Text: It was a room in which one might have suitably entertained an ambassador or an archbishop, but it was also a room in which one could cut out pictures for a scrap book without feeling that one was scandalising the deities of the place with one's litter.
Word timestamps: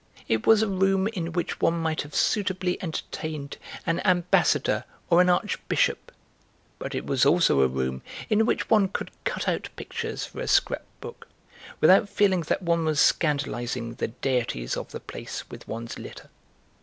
It 0.27 0.47
was 0.47 0.63
a 0.63 0.67
room 0.67 1.07
in 1.09 1.31
which 1.31 1.61
one 1.61 1.77
might 1.79 2.01
have 2.01 2.15
suitably 2.15 2.81
entertained 2.81 3.57
an 3.85 3.99
ambassador 3.99 4.83
or 5.11 5.21
an 5.21 5.29
archbishop, 5.29 6.11
but 6.79 6.95
it 6.95 7.05
was 7.05 7.23
also 7.23 7.61
a 7.61 7.67
room 7.67 8.01
in 8.27 8.47
which 8.47 8.67
one 8.67 8.87
could 8.87 9.11
cut 9.25 9.47
out 9.47 9.69
pictures 9.75 10.25
for 10.25 10.39
a 10.39 10.47
scrap 10.47 10.85
book 11.01 11.27
without 11.79 12.09
feeling 12.09 12.41
that 12.49 12.63
one 12.63 12.83
was 12.83 12.99
scandalising 12.99 13.97
the 13.99 14.07
deities 14.07 14.75
of 14.75 14.89
the 14.89 14.99
place 14.99 15.47
with 15.51 15.67
one's 15.67 15.99
litter. 15.99 16.31